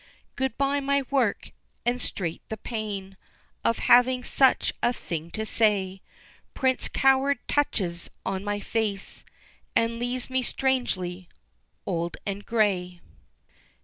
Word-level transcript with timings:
Good 0.35 0.57
bye 0.57 0.79
my 0.79 1.03
work! 1.11 1.51
and 1.85 2.01
straight 2.01 2.41
the 2.49 2.57
pain 2.57 3.17
Of 3.63 3.77
having 3.77 4.23
such 4.23 4.73
a 4.81 4.93
thing 4.93 5.29
to 5.29 5.45
say, 5.45 6.01
Prints 6.55 6.87
coward 6.87 7.37
touches 7.47 8.09
on 8.25 8.43
my 8.43 8.59
face, 8.61 9.23
And 9.75 9.99
leaves 9.99 10.27
me 10.27 10.41
strangely 10.41 11.29
old 11.85 12.17
and 12.25 12.43
gray. 12.47 12.99